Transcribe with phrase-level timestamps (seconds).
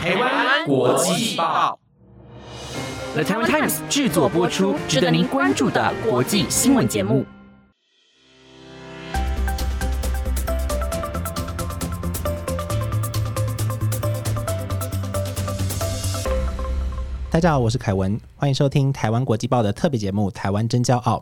[0.00, 1.78] 台湾国际报
[3.12, 7.26] ，The Taiwan Times 制作播出，值得您关注的国际新闻节目。
[17.30, 21.18] 大家好，我是凯文，欢迎收听台湾国际报的特别节目《台湾真骄傲》。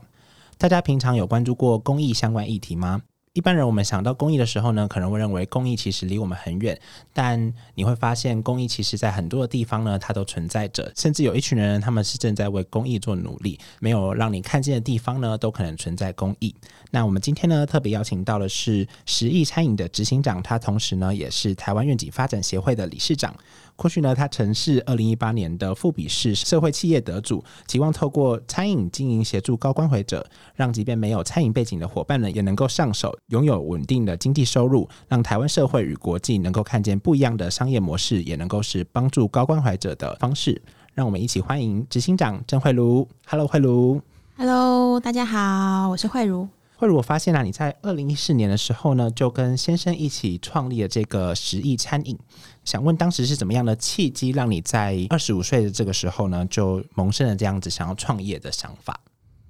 [0.57, 3.03] 大家平常有关注过公益相关议题吗？
[3.33, 6.79] 一般人我们想到公益的时候呢，可能会认为公益其实离我们很远，
[7.13, 16.55] 但你会发现公益其实在很多的地方呢，它都存在着，甚至有一群人，他们是正在为公益做努力，没有让你看见的地方呢，都可能存在公益。
[16.91, 23.35] 那我们今天呢，特别邀请到的是十亿餐饮的执行长，他同时呢，也是台湾愿景发展协会的理事长。
[23.79, 40.61] 过去呢，他曾是二零一八年的富比士社会企业得主，期望透过餐饮经营协助高关怀者，让即便没有餐饮背景的伙伴呢，也能够上手，拥有稳定的经济收入，让台湾社会与国际能够看见不一样的商业模式，也能够是帮助高关怀者的方式。
[40.93, 43.07] 让我们一起欢迎执行长郑慧茹。
[43.29, 44.03] Hello，慧茹。
[44.37, 46.49] Hello，大家好，我是慧茹。
[46.81, 52.17] 慧茹，我发现啊，你在二零一四年的时候呢，就跟先生一起创立了这个十亿餐饮。
[52.65, 59.01] 想问当时是怎么样的契机，让你在二十五岁的这个时候呢，就萌生了这样子想要创业的想法？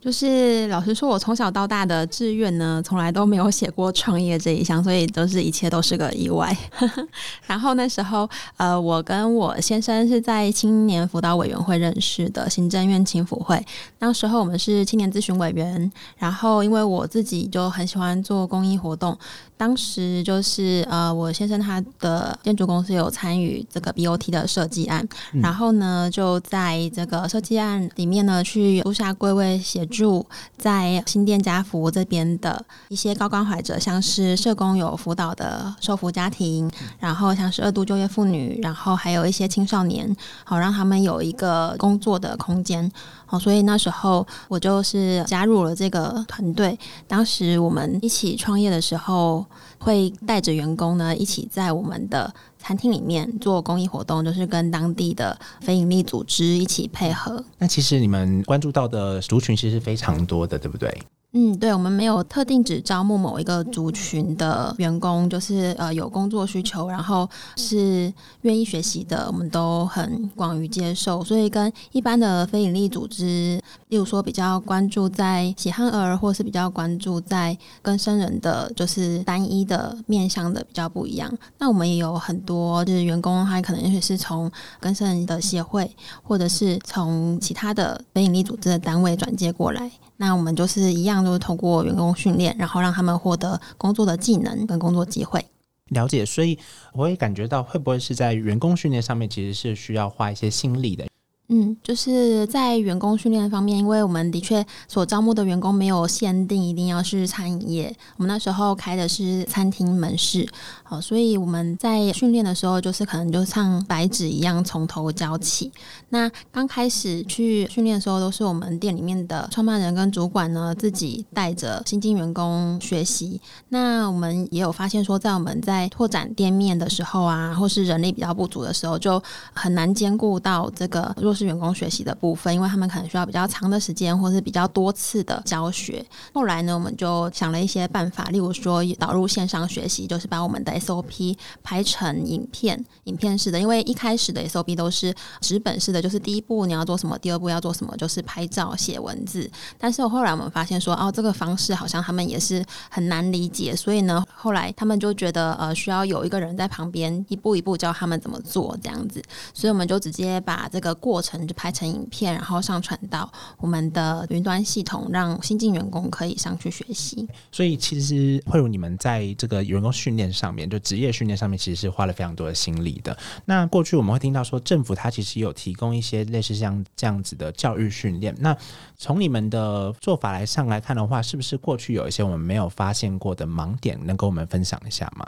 [0.01, 6.57] 就是老实说，我从小到大的志愿呢，从来都没有写过创业这一项，所以都是一切都是个意外。
[7.47, 13.61] 然后那时候，呃，我跟我先生是在青年辅导委员会认识的，行政院青辅会。
[13.99, 19.19] 那时候我们是青年咨询委员，然后因为我自己就很喜欢做公益活动。
[19.57, 25.07] 当时就是呃，我先生他的建筑公司有参与这个 BOT 的设计案，
[25.43, 30.25] 然后呢，就在这个设计案里面呢，去租下归位协助
[30.57, 40.15] 在新店家福这边的一些高关怀者，像是社工有辅导的受扶家庭，然后像是二度就业妇女，然后还有一些青少年，
[40.45, 42.91] 好让他们有一个工作的空间。
[43.27, 46.79] 好，所以那时候我就是加入了这个团队。
[47.07, 49.45] 当时我们一起创业的时候，
[49.79, 52.33] 会带着员工呢一起在我们的
[52.69, 57.43] 餐厅里面做公益活动，就是跟当地的非营利组织一起配合。
[57.57, 61.03] 那其实你们关注到的族群其实非常多的，对不对？
[61.33, 71.23] 嗯，对，我们没有特定只招募某一个族群的员工，就是呃有工作需求，然后是愿意学习的，我们都很广于接受。
[71.23, 81.31] 所以跟一般的非营利组织，例如说比较关注在喜憨儿，或是比较关注在跟生人的，就是单一的面向的比较不一样。
[81.59, 84.51] 那我们也有很多就是员工，他可能也许是从
[84.81, 89.91] 跟生人的协会，或者是从其他的非营利组织的单位转接过来。
[90.19, 95.43] 那我们就是一样，就是通过员工训练，然后让他们获得工作的技能跟工作机会。
[95.87, 96.59] 了解，所以
[96.93, 101.07] 我也感觉到，会不会是在员工训练上面，其实是需要花一些心力的。
[101.51, 110.47] 嗯，就是在员工训练方面，因为我们的确所招募的员工没有限定一定要是餐饮业，我们那时候开的是餐厅门市，
[110.83, 115.73] 好，所以我们在训练的时候，就是可能就像白纸一样从头教起。
[116.11, 123.41] 那刚开始去训练的时候，都是我们店里面的创办人跟主管呢自己带着新进员工学习。
[123.71, 129.23] 那我们也有发现说，在我们在拓展店面的时候啊，或是人力比较不足的时候，就
[129.55, 131.38] 很难兼顾到这个若。
[131.39, 136.05] 是员工学习的部分，因为他们可能需要比较长的时间，或是比较多次的教学。
[136.35, 143.61] 后来呢，我们就想了一些办法，例如说导入线上学习，就是把我们的 SOP 拍成影片，影片式的。
[143.61, 149.49] 因为一开始的 SOP 都是纸本式的，就是第一步你要做什么，第二步要做什么，就是拍照、写文字。
[149.79, 159.23] 但是后来我们发现说，哦，这个方式好像他们也是很难理解，所以呢，后来他们就觉得呃，需要有一个人在旁边一步一步教他们怎么做这样子。
[159.55, 161.28] 所以我们就直接把这个过程。
[161.47, 167.29] 就拍成影片，然后上传到我们的云端系统，让新进员工可以上去学习。
[167.51, 173.17] 所以，其实会有你们在这个员工训练上面，就职业训练上面，其实是花了非常多的心力的。
[173.45, 178.35] 那过去我们会听到说，政府它其实有提供一些类似像这样子的教育训练。
[178.39, 178.57] 那
[178.97, 185.27] 从你们的做法来上来看的话，是不是过去有一些我们没有发现过的盲点，能跟我们分享一下吗？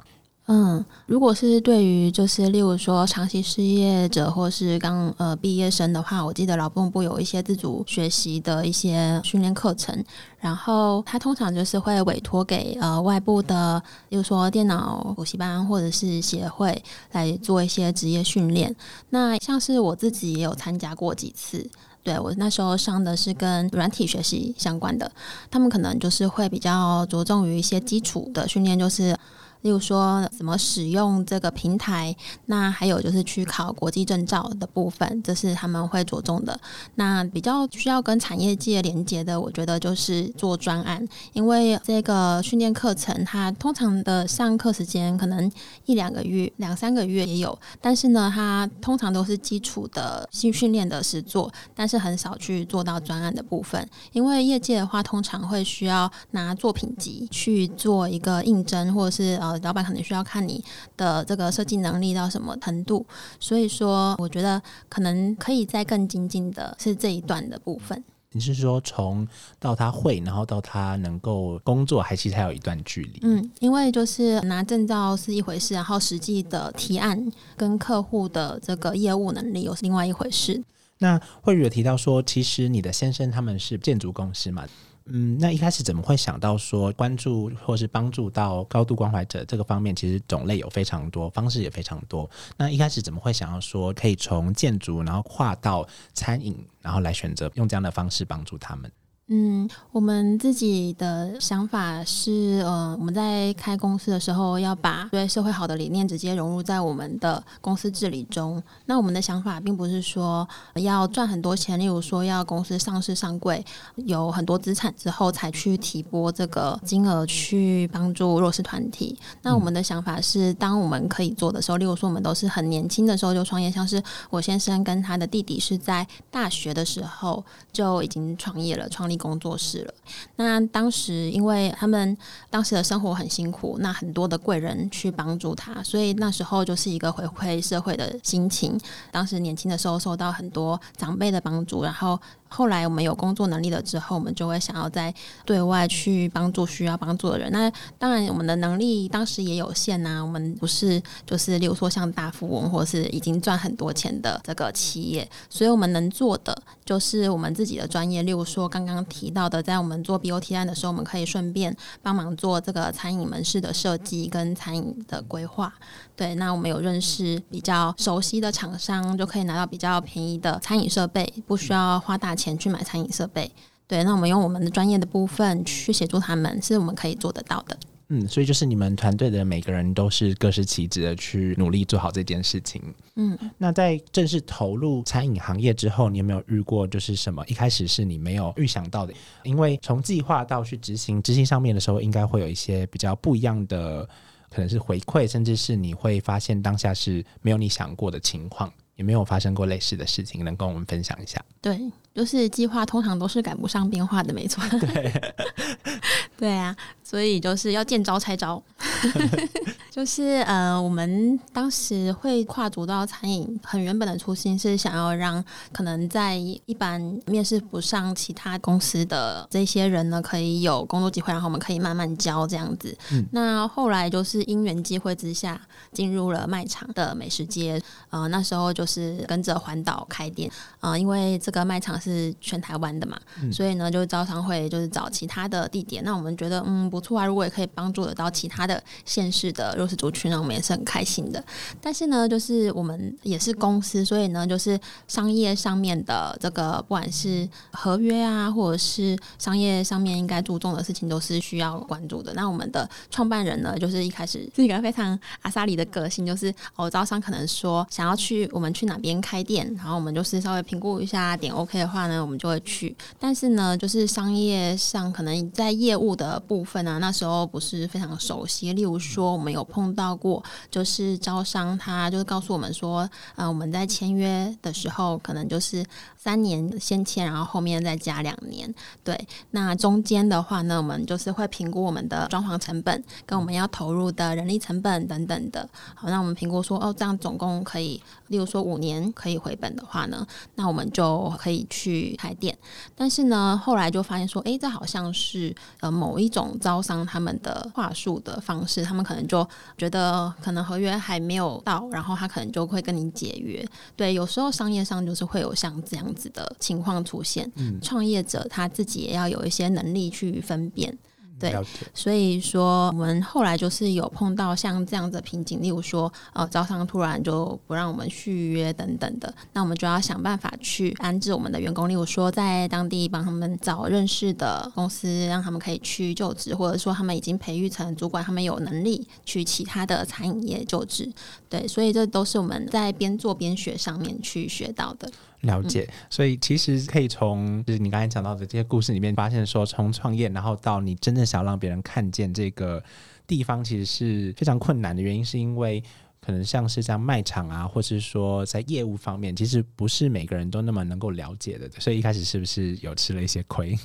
[0.52, 10.04] 嗯，如果是对于就是例如说长期失业者或是刚呃毕业生的话，我记得劳动部有一些自主学习的一些训练课程，
[10.40, 16.82] 然后他通常就是会委托给呃外部的，例如说电脑补习班或者是协会
[17.12, 18.74] 来做一些职业训练。
[19.10, 21.64] 那像是我自己也有参加过几次，
[22.02, 25.12] 对我那时候上的是跟软体学习相关的，
[25.48, 29.16] 他们可能就是会比较着重于一些基础的训练，就是。
[29.62, 32.14] 例如说怎么使用这个平台，
[32.46, 36.58] 那还有就是去考国际证照的部分，这是他们会着重的。
[36.94, 45.50] 那比较需要跟产业界连接的，我觉得就是做专案，因为这个训练课程它通常的上课时间可能
[45.86, 60.64] 一两个月、两三个月也有，但是呢，它通常都是基础的新训练的实做，但是很少去做到专案的部分，因为业界的话通常会需要拿作品集去做一个应征，或者是呃，老板可能需要看你
[60.96, 63.06] 的这个设计能力到什么程度，
[63.38, 68.02] 所以说我觉得可能可以再更精进的是这一段的部分。
[68.32, 69.26] 你是说从
[69.58, 73.18] 到他会，然后到他能够工作，还其实还有一段距离？
[73.22, 77.20] 嗯，因为就是拿证照是一回事，然后实际的提案
[77.56, 80.62] 跟客户的这个业务能力又是另外一回事。
[80.98, 84.64] 那慧宇有提到说，其实你的先生他们是建筑公司嘛？
[85.06, 89.94] 嗯，那一开始怎么会想到说关注或是帮助到高度关怀者这个方面？
[89.94, 92.28] 其实种类有非常多，方式也非常多。
[92.56, 98.90] 那一开始怎么会想要说可以从建筑，然后跨到餐饮，然后来选择用这样的方式帮助他们？
[99.32, 108.60] 嗯，我们自己的想法是，呃，我们在开公司的时候要把对社会好的理念直接融入在我们的公司治理中。
[108.86, 119.16] 那我们的想法并不是说要赚很多钱，例如说要公司上市上柜，有很多资产之后才去提拨这个金额去帮助弱势团体。
[119.42, 129.19] 那我们的想法是，当我们可以做的时候，例如说我们都是很年轻的时候就创业，像是我先生跟他的弟弟是在大学的时候就已经创业了，创立。
[129.20, 129.94] 工作室了。
[130.36, 132.16] 那当时因为他们
[132.48, 138.76] 当时的生活很辛苦，那很多的贵人去帮助他，所以那时候就是一个回馈社会的心情。
[139.12, 142.18] 当时年轻的时候受到很多长辈的帮助，然后。
[142.52, 145.14] 后来我们有工作能力了之后，我们就会想要在
[145.44, 147.48] 对外去帮助需要帮助的人。
[147.52, 150.20] 那当然，我们的能力当时也有限呐。
[150.20, 155.30] 我们不是就是，例如说像大富翁，或是已经赚很多钱的这个企业。
[155.48, 165.70] 所以我们能做的就是我们自己的专业，例如说刚刚提到的，在我们做 BOT 案的时候，我们可以顺便帮忙做这个餐饮门市的设计跟餐饮的规划。
[166.16, 173.52] 对，那我们有认识比较熟悉的厂商，就可以拿到比较便宜的餐饮设备，不需要花大钱去买餐饮设备。
[173.86, 177.76] 对，那我们用我们的专业的部分去协助他们，是我们可以做得到的。
[178.10, 182.82] 嗯，所以就是你们团队的每个人都是各司其职的去努力做好这件事情。
[183.16, 189.14] 嗯，那在正式投入餐饮行业之后，你有没有遇过就是什么一开始是你没有预想到的？
[189.44, 194.08] 因为从计划到去执行，执行上面的时候，应该会有一些比较不一样的。
[194.52, 198.68] 可能是回馈，甚至是你会发现当下是没有你想过的情况，
[199.00, 201.42] 有没有发生过类似的事情，能跟我们分享一下？
[201.62, 201.80] 对，
[202.14, 204.62] 就是计划通常都是赶不上变化的，没错。
[204.78, 205.32] 对，
[206.36, 208.62] 对啊，所以就是要见招拆招。
[209.90, 222.96] 就是呃，我们当时会跨足到餐饮，很原本的初心是想要让可能在一般面试不上其他公司的这些人呢，可以有工作机会，然后我们可以慢慢教这样子。
[223.32, 225.60] 那后来就是因缘机会之下，
[225.92, 227.80] 进入了卖场的美食街。
[228.10, 230.50] 呃，那时候就是跟着环岛开店。
[230.80, 233.18] 呃，因为这个卖场是全台湾的嘛，
[233.52, 236.02] 所以呢，就招商会就是找其他的地点。
[236.04, 239.70] 那我们觉得嗯不错啊，如果也可以帮助得到其他的县市的。
[239.80, 241.42] 弱势族群，我们也是很开心的。
[241.80, 244.78] 但是呢，就是我们也是公司，所以呢，就是
[245.08, 252.34] 商业上面的这个，不管是合约啊，或者是商业上面应该注重的事情，都是需要关注的。
[252.34, 262.94] 那我们的创办人呢，就是一开始是一个非常阿萨里的个性，就是哦，招商可能说想要去我们去哪边开店，然后我们就是稍微评估一下点 OK 的话呢，我们就会去。
[263.18, 268.72] 但是呢，就是商业上可能在业务的部分呢，那时候不是非常熟悉。
[268.80, 273.06] 例如说，我们有碰到过，就是招商，他就是告诉我们说，
[273.36, 275.84] 呃，我们在签约的时候，可能就是
[276.16, 278.74] 三年先签，然后后面再加两年。
[279.04, 285.68] 对，那中间的话呢，我们就是会评估我们的装潢成本，跟我们要投入的人力成本等等的。
[285.94, 292.56] 好，那我们评估说，哦，这样总共可以，例如说五年可以回本的话呢，那我们就可以去开店。
[292.96, 299.40] 但是呢，后来就发现说，哎，这好像是呃某一种招商他们的话术的方式，他们可能就。
[299.76, 303.66] 觉得可能合约还没有到，然后他可能就会跟你解约。
[303.96, 307.50] 对，有时候商业上就是会有像这样子的情况出现。
[307.56, 310.96] 嗯，创业者他自己也要有一些能力去分辨。
[311.40, 311.56] 对
[311.94, 331.10] 所以说，我们后来就是有碰到像这样的瓶颈，例如说，呃，招商突然就不让我们续约等等的，那我们就要想办法去安置我们的员工，例如说在当地帮他们找认识的公司，让他们可以去就职，或者说他们已经培育成主管，他们有能力去其他的餐饮业就职。
[331.50, 335.10] 对，所以这都是我们在边做边学上面去学到的。
[335.40, 342.80] 了解，所以其实可以从就是你刚才讲到的这些故事里面，发现说从创业，然后到你真正想要让别人看见这个
[343.26, 345.82] 地方，其实是非常困难的原因，是因为
[346.20, 353.76] 可能像是像卖场啊，或是说在业务方面，其实不是每个人都那么能够了解的，所以一开始是不是有吃了一些亏？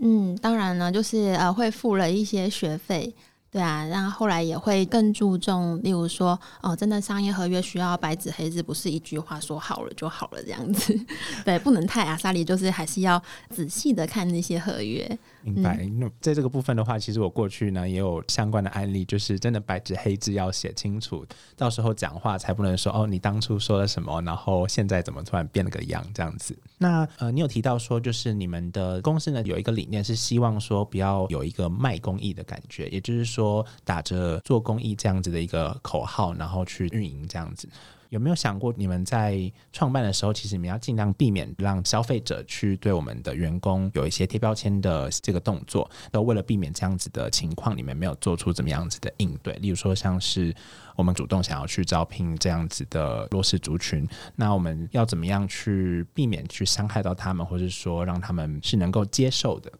[0.00, 3.14] 嗯，当然呢，就是呃会付了一些学费。
[3.54, 10.98] 对啊，那后后来也会更注重，例如说，哦，真的商业合约需要白纸黑字，不是一句话说好了就好了这样子。
[11.44, 15.18] 对，不能太阿萨里，就是还是要仔细的看那些合约。
[15.44, 15.84] 明白。
[15.98, 21.24] 那、在这个部分的话，其实我过去呢也有相关的案例，就是真的白纸黑字要写清楚，
[21.56, 26.56] 到时候讲话才不能说哦，你当初说了什么，然后现在怎么突然变了个样这样子。
[26.78, 37.68] 那呃，你有提到说，就是你们的公司呢有一个理念是希望说不要有一个卖公益的感觉，也就是说打着做公益这样子的一个口号，然后去运营这样子。
[38.14, 45.90] 有没有想过，你们在创办的时候，其实你们要尽量避免让消费者去对我们的员工有一些贴标签的这个动作？
[46.12, 49.54] 都为了避免这样子的情况，你们没有做出怎么样子的应对？
[49.54, 50.54] 例如说，像是
[50.94, 54.06] 我们主动想要去招聘这样子的弱势族群，
[54.36, 59.72] 那我们要怎么样去避免去伤害到他们，或者说让他们是能够接受的？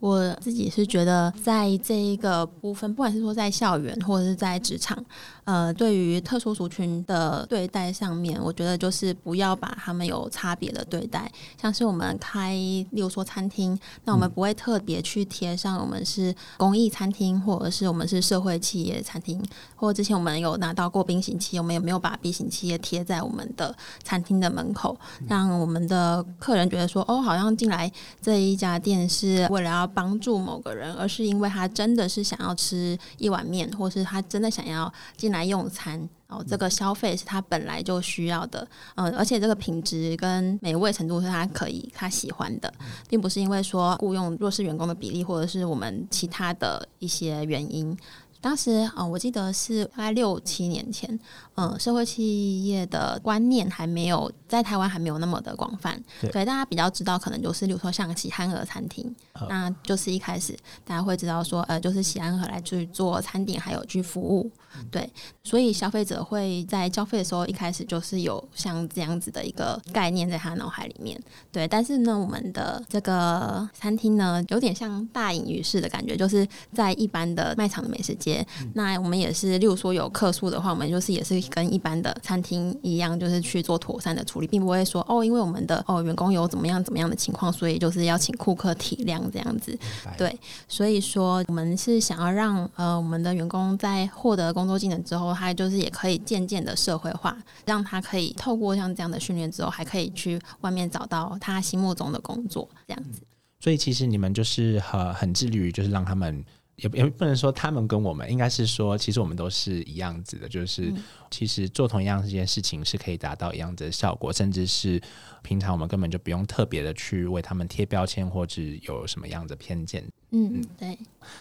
[0.00, 5.04] 我自己是觉得，在这一个部分，不管是说在校园或者是在职场，
[5.48, 11.32] 呃，对于特殊族群的对待上面，我觉得就是不要把他们有差别的对待。
[11.58, 19.42] 像是我们开，例如说餐厅，那我们不会特别去贴上我们是公益餐厅，或者是我们是社会企业餐厅，
[19.74, 23.74] 或者之前我们有拿到过 B 型企业，我们也没有把 B 型企业贴在我们的
[24.04, 24.94] 餐厅的门口，
[25.26, 27.90] 让我们的客人觉得说，哦，好像进来
[28.20, 36.08] 这一家店是为了要帮助某个人，而是因为他真的是想要吃一碗面，或是他真的想要进来用餐。
[36.28, 42.70] 哦，这个消费是他本来就需要的，嗯、而且这个品质跟美味程度是他可以他喜欢的，
[43.08, 47.96] 并不是因为说雇佣弱势员工的比例，或者是我们其他的一些原因。
[48.40, 51.18] 当时，呃，我记得是大概六七年前，
[51.56, 59.14] 嗯、社会企业的观念还没有在台湾还没有那么的广泛，对大家比较知道可能就是，比如说像喜憨儿餐厅，
[59.48, 64.50] 那就是一开始大家会知道说，呃，就是喜憨儿来去做餐点，还有去服务，
[64.90, 65.10] 对，
[65.42, 78.27] 所以消费者会在交费的时候一开始就是有像这样子的一个概念在他脑海里面，对，但是呢，我们的这个餐厅呢，有点像大隐于市的感觉，就是在一般的卖场的美食街，
[78.74, 89.78] 那我们也是，例如说有客诉的话，我们就是也是跟一般的餐厅一样，就是去做妥善的处理，并不会说哦，因为我们的哦员工有怎么样怎么样的情况，所以就是要请顾客体谅这样子。
[90.16, 103.20] 对，所以说我们是想要让呃我们的员工在获得工作技能之后，他就是也可以渐渐的社会化，让他可以透过像这样的训练之后，还可以去外面找到他心目中的工作，这样子。
[103.60, 106.44] 所以其实你们就是很很致力于，就是让他们
[106.78, 110.92] 也也不能说他们跟我们，应该是说其实我们都是一样子的，就是
[111.30, 115.00] 其实做同样这件事情是可以达到一样的效果，甚至是
[115.42, 120.04] 平常我们根本就不用特别的去为他们贴标签或者有什么样的偏见。
[120.30, 120.98] 嗯，对。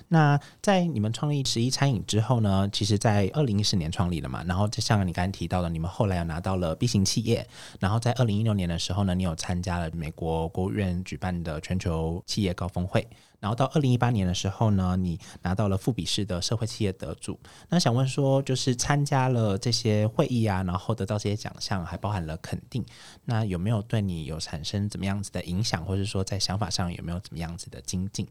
[0.08, 7.46] 那在你们创立十一餐饮之后呢，其实，在二零一四年创立了嘛，然后就像你刚才提到的，你们后来又拿到了 B 型企业，
[7.80, 13.06] 然后在二零一六年的时候呢，你有参加了美国国务院举办的全球企业高峰会，
[13.40, 17.40] 然后到二零一八年的时候呢，你拿到了富比士的社会企业得主。
[17.70, 22.84] 那想问说，就是参加了这些会议啊，然后得到这些奖项，还包含了肯定，
[23.26, 28.28] 那有没有对你有产生怎么样子的影响，或者说在想法上有没有怎么样子的精进？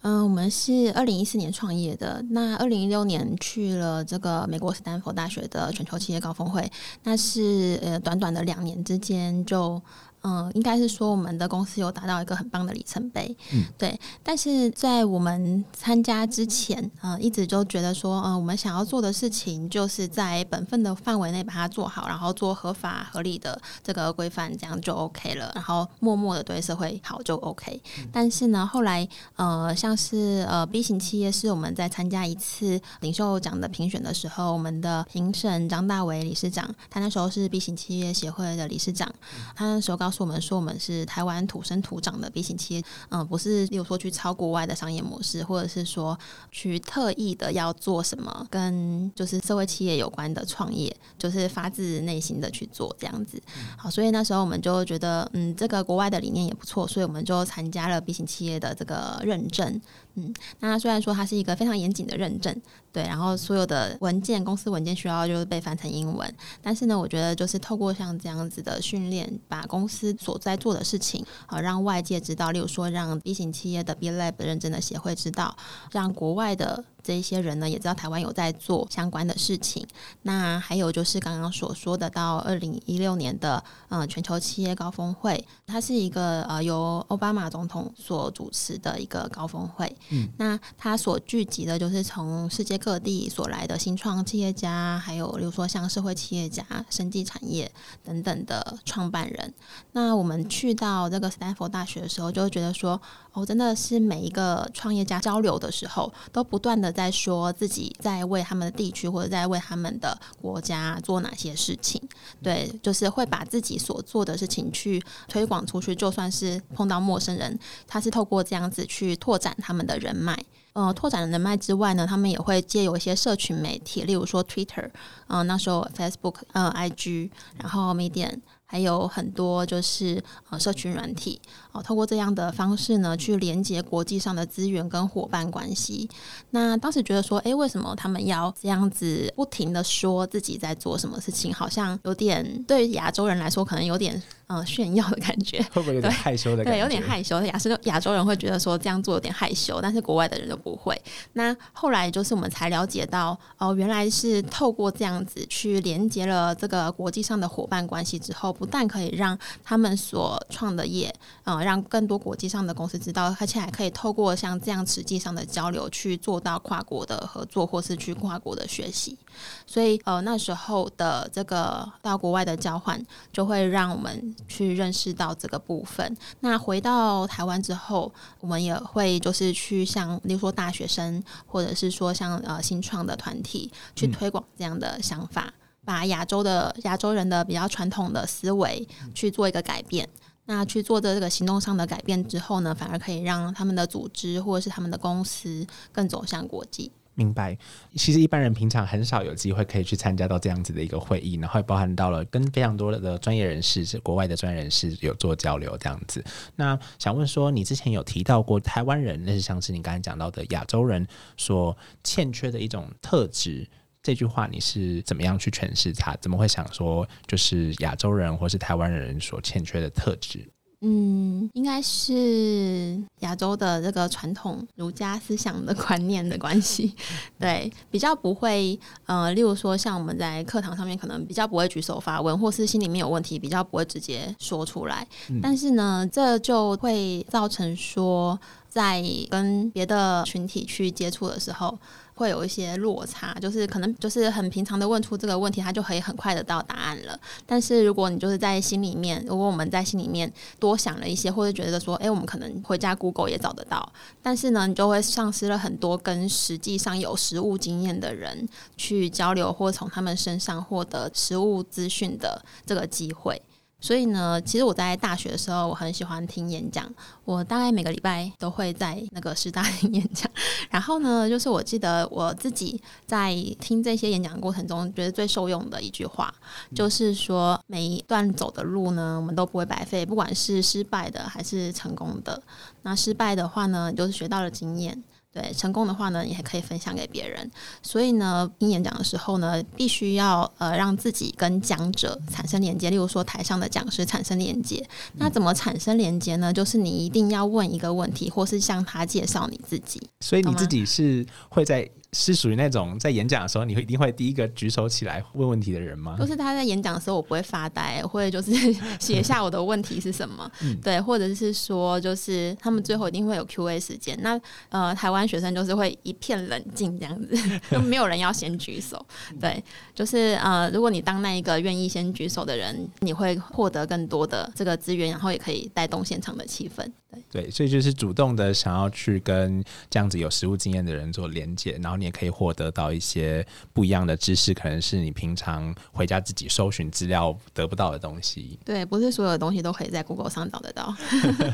[0.00, 6.66] 嗯，我们是二零一四年创业的，那二零一六年去了这个美国斯坦福大学的全球企业高峰会，
[7.02, 9.82] 那是呃短短的两年之间就。
[10.22, 13.98] 嗯，应该是说我们的公司有达到一个很棒的里程碑，嗯，对。
[14.22, 25.50] 但是在我们参加之前，呃，一直就觉得说，嗯、我们想要做的事情就是在本分的范围内把它做好，然后做合法合理的这个规范，这样就 OK 了。
[25.54, 27.80] 然后默默的对社会好就 OK。
[28.12, 39.08] 但是呢，后来呃，像是呃 B 型企业是我们在参加一次领袖奖的评选的时候，我们的评审张大为理事长，他那时候是 B 型企业协会的理事长，
[39.54, 46.18] 他那时候告告诉我们说，我们是台湾土生土长的 B 型企业，嗯，不是例如说去抄国外的商业模式，或者是说
[46.50, 53.40] 去特意的要做什么跟就是社会企业有关的创业，就是发自内心的去做这样子。
[53.76, 59.80] 好，所以那时候我们就觉得，嗯，这个国外的理念也不错，所以我们就参加了 B 型企业的这个认证。
[60.16, 62.52] 嗯，那虽然说它是一个非常严谨的认证，
[62.92, 75.56] 对，然后所有的文件、公司文件需要就是被翻成英文，但是呢，我觉得就是透过像这样子的训练，把公司所在做的事情，啊，让外界知道，例如说让 B 型企业的 B Lab 认证的协会知道，
[75.90, 76.84] 让国外的。
[77.02, 79.86] 这一些人呢，也知道台湾有在做相关的事情。
[80.22, 89.96] 那还有就是刚刚所说的，到二零一六年的嗯全球企业高峰会，它是一个呃由奥巴马总统所主持的一个高峰会。
[90.10, 97.70] 嗯，那它所聚集的就是从世界各地所来的新创企业家，还有比如说像社会企业家、生技产业
[98.04, 99.54] 等等的创办人。
[99.92, 103.00] 那我们去到这个斯坦福大学的时候，就会觉得说，
[103.32, 106.89] 哦，真的是每一个创业家交流的时候，都不断的。
[106.90, 112.00] 在说自己在为他们的地区或者在为他们的国家做哪些事情，
[112.42, 115.94] 对，就是会把自己所做的事情去推广出去。
[115.94, 120.38] 就算是碰到陌生人，他是透过这样子去拓展他们的人脉。
[120.72, 124.88] 呃，拓展人脉之外呢，他们也会借有一些社群媒体，例如说 Twitter，
[125.26, 128.40] 嗯，那时候 Facebook，呃，IG，然后 Medium。
[128.72, 136.08] 还有很多就是呃社群软体哦，透过这样的方式呢，去连接国际上的资源跟伙伴关系。
[136.50, 141.52] 那当时觉得说，哎，为什么他们要这样子不停的说自己在做什么事情？
[141.54, 146.62] 好像有点对亚洲人来说，可能有点嗯炫耀的感觉，会不会有点害羞的？
[146.64, 147.40] 对，有点害羞。
[147.42, 151.00] 亚洲亚洲人会觉得说这样做有点害羞，但是国外的人就不会。
[151.32, 158.50] 那后来就是我们才了解到，哦，原来是透过这样子去连接了这个国际上的伙伴关系之后。
[158.60, 169.18] 不但可以让他们所创的业，嗯，让更多国际上的公司知道，而且还可以透过像这样实际上的交流，去做到跨国的合作，或是去跨国的学习。
[169.66, 176.16] 所以，呃，那时候的这个到国外的交换，就会让我们去认识到这个部分。
[176.40, 185.52] 那回到台湾之后，我们也会就是去像，例如说大学生，或者是说像呃新创的团体，去推广这样的想法。
[185.82, 190.06] 把亚洲的亚洲人的比较传统的思维去做一个改变，
[190.50, 196.90] 那去做的这个行动上的改变之后呢，反而可以让他们的组织或者是他们的公司更走向国际。
[197.14, 197.56] 明白。
[197.94, 206.24] 其实一般人平常很少有机会可以去参加到这样子的一个会议，然后也包含到了跟非常多的专业人士、国外的专业人士有做交流这样子。
[206.56, 213.68] 那想问说，你之前有提到过台湾人，那是像是你刚才讲到的亚洲人所欠缺的一种特质。
[214.02, 216.16] 这句话你是怎么样去诠释它？
[216.20, 220.48] 怎么会想说就是亚洲人或是台湾人所欠缺的特质？
[220.82, 226.94] 嗯，应该是亚洲的这个传统儒家思想的观念的关系，
[227.38, 235.06] 对，比较不会呃，例如说像我们在课堂上面可能比较不会举手发问，或是心里面有问题比较不会直接说出来，
[235.42, 241.78] 但是呢，这就会造成说在跟别的群体去接触的时候。
[242.20, 247.18] 会有一些落差，就是可能就是很平常的问出这个问题，他就可以很快的到答案了。
[247.46, 253.90] 但是如果你就是在心里面，如果我们在心里面多想了一些，或者觉得说，哎，我们可能回家 Google 也找得到，
[254.22, 263.40] 但是呢，你就会丧失了很多跟实际上有实物经验的人去交流，或从他们身上获得实物资讯的这个机会。
[263.80, 266.86] 所以呢，其实我在大学的时候，我很喜欢听演讲。
[267.24, 270.30] 我大概每个礼拜都会在那个师大听演讲。
[270.68, 276.32] 然后呢，就是我记得我自己在听这些演讲的过程中，觉得最受用的一句话，
[276.74, 282.42] 就是说每一段走的路呢，我们都不会白费，不管是失败的还是成功的。
[282.82, 285.02] 那失败的话呢，就是学到了经验。
[285.32, 287.48] 对，成功的话呢，你还可以分享给别人。
[287.82, 292.90] 所以呢，听演讲的时候呢，必须要呃让自己跟讲者产生连接。
[292.90, 296.52] 例如说，台上的讲师产生连接，那怎么产生连接呢？
[296.52, 300.02] 就是你一定要问一个问题，或是向他介绍你自己。
[300.20, 301.88] 所以你自己是会在。
[302.12, 306.16] 是属于那种在演讲的时候，你会一定会第一个举手起来问问题的人吗？
[306.18, 308.52] 就是他在演讲的时候，我不会发呆，会就是
[308.98, 310.50] 写下我的问题是什么，
[310.82, 314.18] 对，或者是说，就是他们最后一定会有 Q A 时间。
[314.22, 317.36] 那呃，台湾学生就是会一片冷静这样子，
[317.70, 319.04] 就没有人要先举手。
[319.40, 319.62] 对，
[319.94, 326.90] 就是呃，如果你当那一个愿意先举手的人，你会获得更多的这个资源，然后也可以带动现场的气氛。
[327.30, 332.00] 对，所以就是主动的想要去跟这样子有实务经验的人做连接，然后。
[332.00, 338.58] 你也可以获得到一些不一样的知识，可能是你平常回家自己搜寻资料得不到的东西。
[338.64, 340.96] 对，不是所有的东西都可以在 Google 上找得到。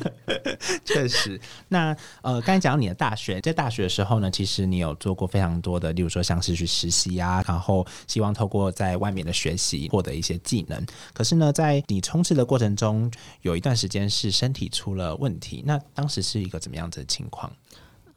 [0.86, 10.80] 确实，那呃，刚才讲到你的大学，在大学的时候呢，其实你有做过非常多的，例如说像是去实习啊，然后希望透过在外面的学习获得一些技能。
[11.12, 13.10] 可是呢，在你冲刺的过程中，
[13.42, 17.50] 有一段时间是身体出了问题，那当时是一个怎么样子的情况？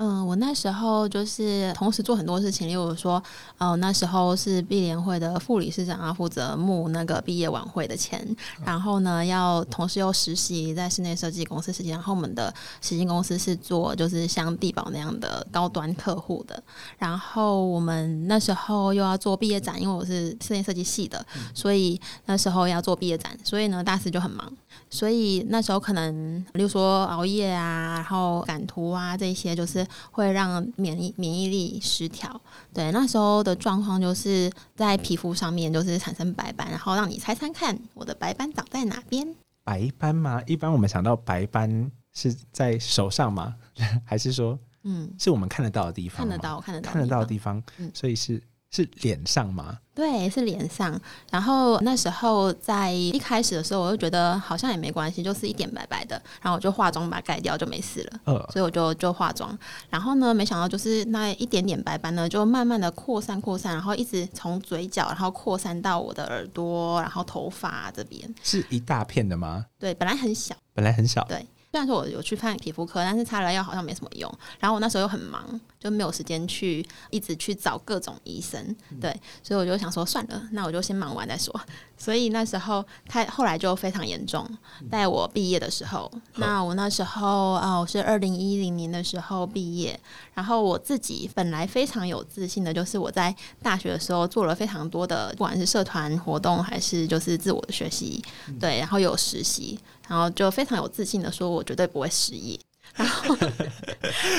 [0.02, 3.22] 嗯，我那时候就是同时做很多事情，例如说，
[3.58, 8.26] 哦，那时候是碧联会的副理事长，要负责募那个毕业晚会的钱，
[8.64, 16.64] 然后呢，要同时又实习在室内设计公司实习，然后我们的实习公司是做就是像地保那样的高端客户的，
[16.98, 24.50] 然后我们那时候又要做毕业展，因为我是室内设计系的，所以那时候要做毕业展，所以呢，大四就很忙。
[24.90, 32.42] 所以那时候可能，比如说熬夜啊，然后赶图啊，这些就是会让免疫免疫力失调。
[32.74, 39.28] 对，那时候的状况就是在皮肤上面就是产生白斑，然后让你猜猜看我的白斑长在哪边？
[39.64, 40.42] 白斑吗？
[40.48, 43.56] 一般我们想到白斑是在手上吗？
[44.04, 46.18] 还是说，嗯，是我们看得到的地方？
[46.18, 47.62] 看得到，看得到，看得到的地方。
[47.78, 48.42] 嗯，所以是。
[48.72, 49.80] 是脸上吗？
[50.00, 50.98] 对，是脸上。
[51.30, 56.16] 然后那时候在一开始的时候，我就觉得好像也没关系，就是一点白白的。
[56.42, 58.20] 然后我就化妆把它盖掉，就没事了。
[58.24, 59.60] 呃，所以我就就化妆。
[59.90, 68.34] 然后呢，没想到就是那一点点白斑呢，就慢慢的扩散扩散，然后一直从嘴角，然后扩散到我的耳朵，然后头发这边。
[68.42, 69.66] 是一大片的吗？
[69.78, 71.26] 对，本来很小，本来很小。
[71.26, 71.46] 对。
[71.72, 74.28] 虽然说我有去看皮肤科，但是擦了药好像没什么用。
[74.60, 75.40] 然后我那时候又很忙，
[75.80, 78.76] 就没有时间去一直去找各种医生。
[79.00, 81.54] 对，所以我就想说算了，那我就先忙完再说。
[81.98, 84.48] 所以那时候他后来就非常严重。
[84.90, 90.00] 在我毕业的时候，那我那时候啊，我是二零一零年的时候毕业。
[90.34, 98.24] 然后我自己本来非常有自信的，就是我在大学的时候做了非常多的，不管是社团活动还是就是自我的学习，
[98.60, 99.78] 对，然后有实习。
[100.08, 102.58] 然后就非常有自信的说，我绝对不会失业。
[102.96, 103.36] 然后，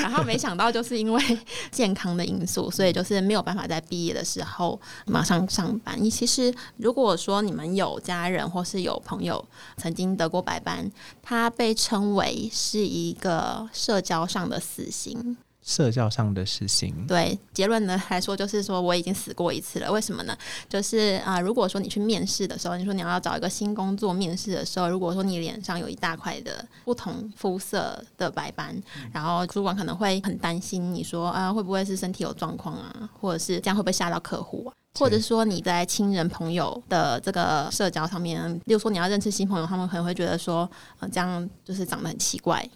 [0.01, 1.39] 然后没想到就是因为
[1.71, 6.09] 健康的因素，所以就是没有办法在毕业的时候马上上班。
[6.09, 9.43] 其实如果说你们有家人或是有朋友
[9.77, 15.37] 曾经得过白斑，它被称为是一个社交上的死刑。
[15.71, 19.89] 社交上的事情，对结论呢来说，就是说我已经死过一次了。
[19.89, 20.37] 为什么呢？
[20.67, 28.75] 就是啊，如果说你去面试的时候，你说你要找一个新工作面试的时候，如果说你脸上有一大块的不同肤色的白斑，
[29.13, 34.75] 然后主管可能会很担心，你说啊会不会是身体有状况啊，或者是这样会不会吓到客户啊？
[34.99, 42.69] 或者说你在亲人朋友的这个社交上面，例如说你要认识新朋友，他们可能会觉得说，呃，这样就是长得很奇怪。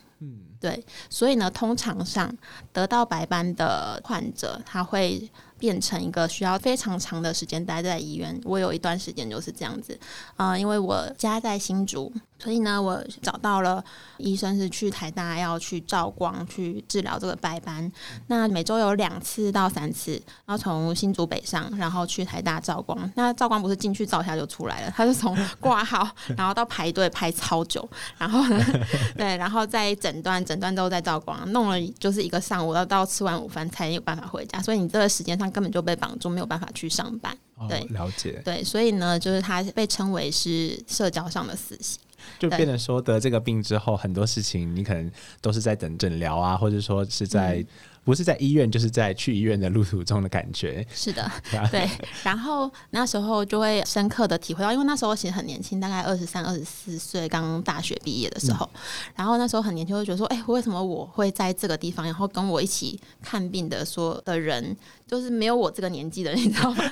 [0.66, 2.36] 对，所以呢，通常上
[2.74, 5.30] 得到白斑的患者，他会。
[5.58, 8.40] 变成一个需要非常长的时间待在医院。
[8.44, 9.98] 我有一段时间就是这样子，
[10.36, 13.84] 啊，因为我家在新竹，所以呢，我找到了
[14.18, 17.92] 医生是去台大要去照光去治疗这个白斑。
[18.28, 20.12] 那每周有两次到三次，
[20.46, 23.12] 然后从新竹北上，然后去台大照光。
[23.16, 28.64] 那照光不是进去照一下就出来了， 他是从挂号，然后到排队排超久，然后呢，
[29.18, 34.62] 对，然后再诊断，诊断之后再照光，弄了就是一个上午，要到吃完午饭才有办法回家。
[34.62, 35.46] 所以你这个时间上。
[35.56, 37.34] 根本就被绑住，没有办法去上班。
[37.70, 38.42] 对，了解。
[38.44, 41.98] 对，所以呢，就是他被称为是社交上的死刑，
[42.40, 45.12] 就变成说得这个病之后，很多事情你可能
[45.42, 47.66] 都是在等诊疗啊，或者说是在。
[48.06, 50.86] 不是在医院，就是在去医院的路途中的感觉。
[50.94, 51.28] 是的，
[51.72, 51.90] 对。
[52.24, 58.70] 然后那时候就会深刻的体会到，因为那时候其实很年轻，大概二十三、二十四岁，刚大学毕业的时候。
[59.16, 62.06] 然后那时候很年轻，会觉得说：“哎，为什么我会在这个地方？
[62.06, 66.84] 然后跟我一起看病的说的人，就是没有我这个年纪的， 你知道吗？”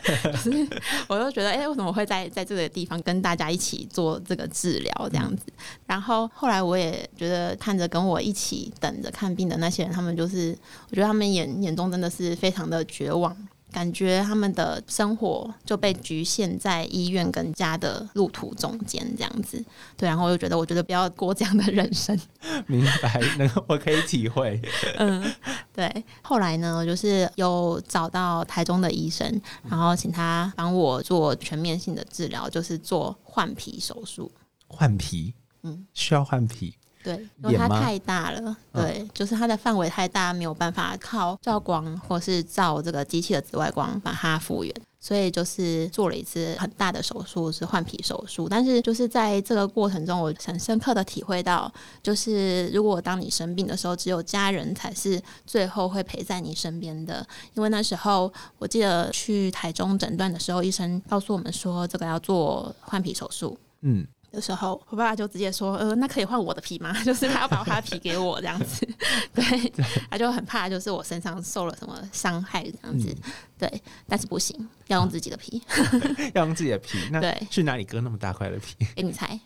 [0.44, 0.68] 就是
[1.08, 5.44] 我就觉得：“哎，为什么会在在这个地方跟大家一起做这个治疗这样子？”
[5.88, 10.58] 然后后来我也觉得，看着跟我一起等着看病的那些人，他们就是
[10.90, 11.04] 我觉得。
[11.04, 13.36] 他们眼眼中真的是非常的绝望，
[13.74, 19.62] 感觉他们的生活就被局限在医院跟家的路途中间这样子。
[19.98, 22.18] 对，然后我就觉得，我觉得不要过这样的人生。
[22.68, 24.62] 明白，能我可以体会。
[24.98, 25.34] 嗯，
[25.74, 26.06] 对。
[26.22, 34.32] 后来呢，就是有找到台中的医生，然后请他帮我做全面性的治疗，就是做换皮手术。
[34.68, 35.34] 换皮？
[35.64, 36.76] 嗯，需要换皮。
[37.04, 48.48] 对，因为它太大了，对，就是它的范围太大，没有办法靠照光或是照这个机器的紫外光把它复原，所以就是做了一次很大的手术，是换皮手术。
[48.50, 57.26] 但是就是在这个过程中，我很深刻的体会到，就是如果当你生病的时候，只有家人才是最后会陪在你身边的。
[57.54, 63.58] 因为那时候我记得去台中诊断的时候，医生告诉我们说，这个要做换皮手术。
[63.82, 66.92] 嗯，的时候，我爸爸就直接说：“呃，那可以换我的皮吗？
[67.06, 68.86] 就是他要把他的皮给我这样子。
[69.34, 69.74] ”对，
[70.10, 73.16] 他就很怕，就是我身上受了什么伤害这样子。
[73.58, 75.62] 对，但是不行，要用自己的皮。
[76.34, 78.76] 要用自己的皮，那对去哪里割那么大块的皮？
[78.96, 79.40] 给你猜，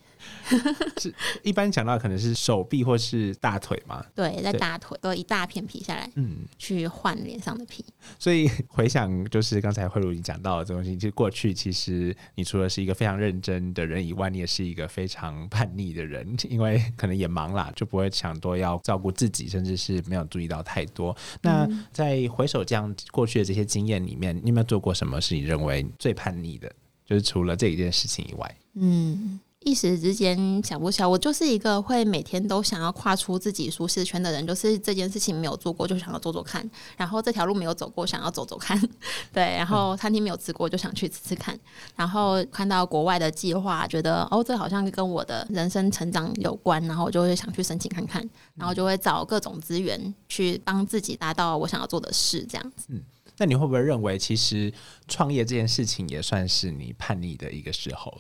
[0.99, 1.13] 是
[1.43, 4.05] 一般讲到可能是手臂或是大腿嘛。
[4.15, 7.83] 对，在大腿割一大片皮下来，嗯，去换脸上的皮。
[8.17, 21.15] 所以回想，就是刚才慧茹你讲到的这东西，就过去其实你除了是一个非常认真的人以外，你也是一个非常叛逆的人， 因为可能也忙啦，就不会想多要照顾自己，甚至是没有注意到太多。
[21.41, 26.71] 那在回首这样过去的这些经验里面，你有没有做过什么是你认为最叛逆的？
[27.05, 31.07] 就是除了这一件事情以外，嗯，一时之间想不起来。
[31.07, 38.79] 我就是一个会每天都想要跨出自己舒适圈的人，就是这件事情没有做过就想要做做看，然后这条路没有走过想要走走看，
[39.33, 41.59] 对，然后餐厅没有吃过就想去吃吃看，
[41.95, 52.87] 然后看到国外的计划，觉得哦，这好像跟我的人生成长有关，然后我就会想去申请看看，然后就会找各种资源去帮自己达到我想要做的事，这样子。
[52.89, 53.03] 嗯
[53.39, 54.73] 那你会不会认为，其实
[55.07, 58.19] 创业这件事情也算是你叛逆的一个时候？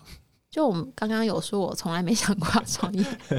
[0.49, 3.03] 就我们刚刚有说，我从来没想过要创业，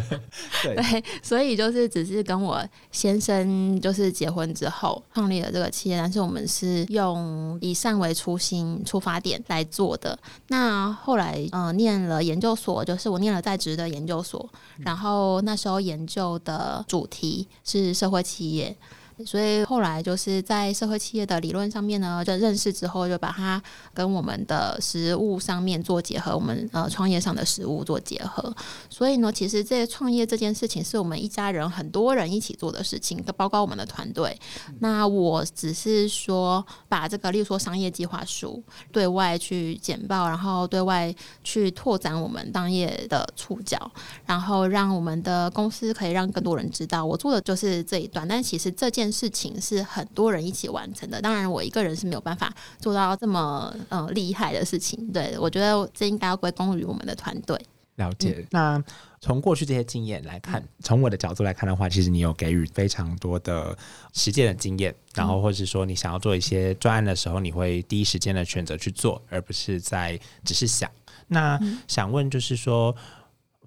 [0.63, 10.17] 对 对，所以就是只是跟我先生就是结婚之后创立了这个企业，但是我们是用以善为初心出发点来做的。
[10.49, 18.77] 那后来呃念了研究所，就是我念了在职的研究所，然后那时候研究的主题是社会企业。
[19.27, 28.55] 所以后来就是在社会企业的理论上面呢，就认识之后，就把它跟我们的实物上面做结合，我们呃创业上的实物做结合。
[28.89, 34.39] 所以呢，其实这创业这件事情是我们一家人很多人一起做的事情，包括我们的团队。
[34.81, 43.91] 那我只是说把这个，例如说商业计划书对外去简报，然后对外去拓展我们当业的触角，
[44.27, 47.05] 然后让我们的公司可以让更多人知道。
[47.05, 51.21] 我做的就是这一段，但其实这件事情是很多人一起完成的。
[51.21, 55.13] 当然，我一个人是没有办法做到这么呃厉害的事情。
[55.13, 57.61] 对我觉得这应该要归功于我们的团队。
[57.97, 58.47] 了解。
[58.51, 58.83] 那
[59.21, 63.77] 从过去这些经验来看，从我的角度来看的话，其实你有给予非常多的
[64.13, 70.91] 实践的经验，然后或是说你想要做一些专案的时候，你会第一时间的选择去做，而不是在只是想。
[71.27, 72.95] 那想问就是说。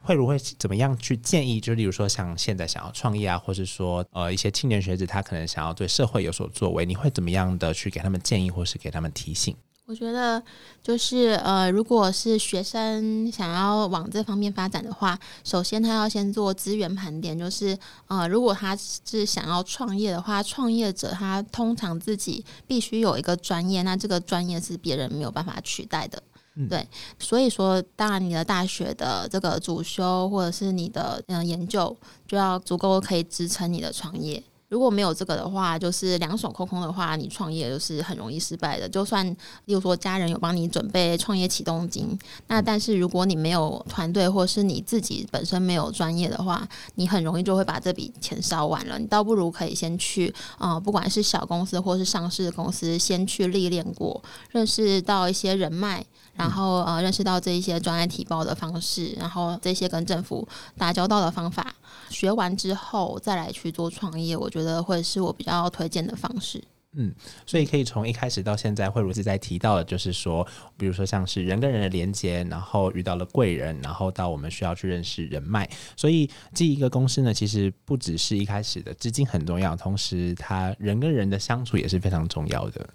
[0.01, 1.59] 慧茹会怎么样去建议？
[1.59, 9.55] 就例如说，像现在想要创业啊，或是说呃一些青年学子，他可能想要对社会有所作为，你会怎么样的去给他们建议，或是给他们提醒？
[9.87, 10.41] 我觉得
[10.81, 26.23] 就是呃，如果是学生想要往这方面发展的话，首先他要先做资源盘点，就是呃，如果他是想要创业的话，创业者他通常自己必须有一个专业，那这个专业是别人没有办法取代的。
[26.69, 26.85] 对，
[27.17, 31.95] 所以说，当然你的大学的这个主修或者是你的嗯研究，
[32.27, 34.43] 就要足够可以支撑你的创业。
[34.67, 38.87] 如果没有这个的话，就是两手空空的话，你创业就是很容易失败的。
[38.87, 39.25] 就算
[39.65, 48.97] 例如说家人有帮你准备创业启动金，那但是如果你没有团队，或是你自己本身没有专业的话，你很容易就会把这笔钱烧完了。
[48.97, 56.05] 你倒不如可以先去，呃，不管是小公司或是上市公司，先去历练过，认识到一些人脉。
[56.35, 61.73] 然后呃，认识到这一些专案提报的方式，然后这些跟政府打交道的方法，
[62.09, 66.63] 学完之后再来去做创业，我觉得会是我比较推荐的方式。
[66.93, 67.13] 嗯，
[67.45, 75.69] 所以可以从一开始到现在，慧茹是在提到的，就是说，比如说像是人跟人的连接，然后遇到了贵人，然后到我们需要去认识人脉。
[75.95, 82.89] 所以，这一个公司呢，其实不只是一开始的资金很重要，同时，他人跟人的相处也是非常重要的。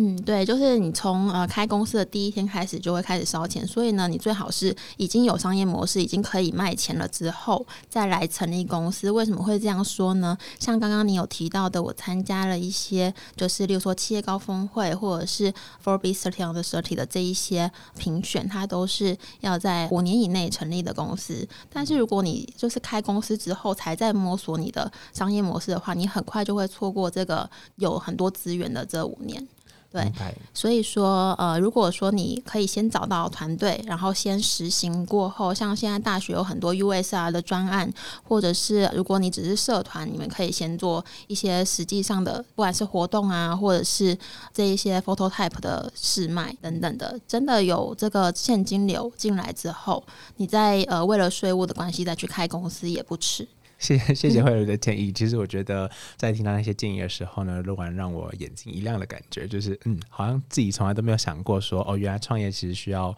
[0.00, 9.10] 嗯，对，就是你从呃开公司的第一天开始就会开始烧钱，所以呢，你最好是已经有商业模式，已经可以卖钱了之后再来成立公司。
[9.10, 10.38] 为什么会这样说呢？
[10.60, 15.52] 像刚刚你有提到的，我参加了一些，就是例如说企业高峰会或者是
[15.84, 21.44] Forbes Thirty on the Thirty 的这一些评选，它都是要在五年以内成立的公司。
[21.68, 29.44] 但是如果你就是开公司之后才在摸索你的商业模式的话，你很快就会错过这个有很多资源的这五年。
[29.90, 30.12] 对
[30.52, 37.90] 所以说，呃，如果说你可以先找到团队，然后先实行过后，像现在大学有很多 USR 的专案，
[38.22, 44.16] 或者是如果你只是社团，你们可以先做一些实际上的，不管是活动啊，或者是
[44.52, 50.04] 这一些 phototype 的试卖等等的，真的有这个现金流进来之后，
[50.36, 53.48] 你再呃为了税务的关系再去开公司也不迟。
[53.78, 55.12] 谢谢谢谢慧茹的建议。
[55.12, 63.14] 其实我觉得在听到那些建议的时候呢，录完让我眼睛一亮的感觉，就是嗯，好像自己从来都没有想过说，哦，原来创业其实需要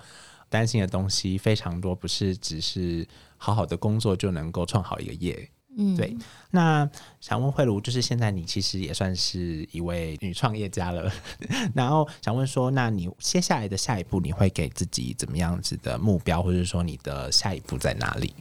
[0.48, 5.48] 担心的东西非常多，不是只是好好的工作就能够创好一个业。
[5.78, 6.16] 嗯，对，
[6.50, 6.86] 那
[7.20, 11.10] 想问慧茹，就是现在你其实也算是一位女创业家了，
[11.74, 18.34] 然后想问说，那你接下来的下一步，你会给自己怎么样子的目标，或者说你的下一步在哪里？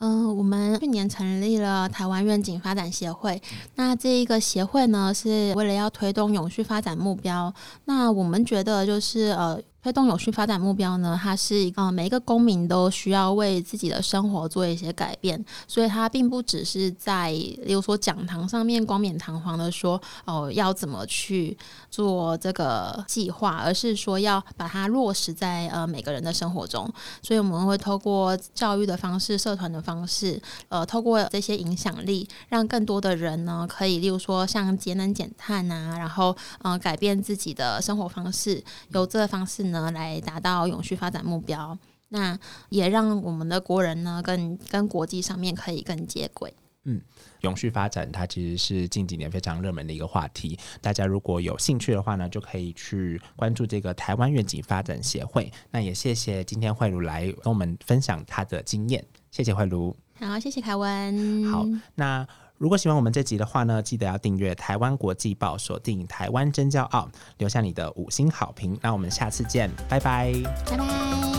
[0.00, 3.40] 嗯，我们去年成立了台湾愿景发展协会。
[3.74, 7.52] 那这一个协会呢，是为了要推动永续发展目标。
[7.84, 9.60] 那我们觉得就是呃。
[9.82, 21.56] 推动有序发展目标呢，它是呃每一个公民都需要为自己的生活做一些改变，所以它并不只是在，例如说讲堂上面冠冕堂皇的说哦要怎么去
[21.90, 26.86] 做这个计划，而是说要把它落实在呃每个人的生活中。
[27.22, 30.38] 所以我们会透过教育的方式、社团的方式，
[30.68, 39.69] 呃，透过这些影响力，让更多的人呢可以，例如说像节能减碳啊，然后呃改变自己的生活方式，由这个方式。
[39.70, 41.76] 呢，来达到永续发展目标，
[42.08, 46.52] 那也让我们的国人呢，跟跟国际上面可以更接轨。
[46.84, 47.00] 嗯，
[47.40, 55.52] 永续发展它其实是近几年非常热门的一个话题，大家如果有兴趣的话呢，就可以去关注这个台湾愿景发展协会。
[55.70, 59.94] 那也谢谢今天慧茹来跟我们分享她的经验，谢谢慧茹。
[60.18, 61.50] 好，谢谢凯文。
[61.50, 62.26] 好，那。
[62.60, 68.78] 如果喜欢我们这集的话呢，记得要订阅台湾国际报，锁定台湾真骄傲，留下你的五星好评。
[68.82, 70.30] 那我们下次见，拜拜，
[70.66, 71.29] 拜拜。